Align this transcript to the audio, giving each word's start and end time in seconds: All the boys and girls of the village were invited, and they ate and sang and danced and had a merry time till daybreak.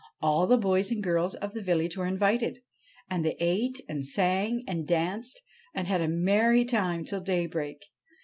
All 0.19 0.47
the 0.47 0.57
boys 0.57 0.89
and 0.89 1.03
girls 1.03 1.35
of 1.35 1.53
the 1.53 1.61
village 1.61 1.95
were 1.95 2.07
invited, 2.07 2.57
and 3.07 3.23
they 3.23 3.35
ate 3.39 3.79
and 3.87 4.03
sang 4.03 4.63
and 4.67 4.87
danced 4.87 5.39
and 5.75 5.87
had 5.87 6.01
a 6.01 6.07
merry 6.07 6.65
time 6.65 7.05
till 7.05 7.21
daybreak. 7.21 7.85